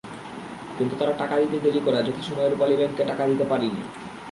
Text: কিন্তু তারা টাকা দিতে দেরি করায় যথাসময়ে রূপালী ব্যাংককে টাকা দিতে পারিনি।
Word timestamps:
কিন্তু 0.77 0.93
তারা 0.95 1.13
টাকা 1.17 1.35
দিতে 1.39 1.57
দেরি 1.59 1.79
করায় 1.79 2.05
যথাসময়ে 2.07 2.49
রূপালী 2.49 2.75
ব্যাংককে 2.75 3.03
টাকা 3.05 3.23
দিতে 3.27 3.45
পারিনি। 3.45 3.81